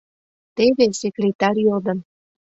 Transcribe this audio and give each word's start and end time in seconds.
—Теве, 0.55 0.85
секретарь 1.01 1.59
йодын... 1.67 1.99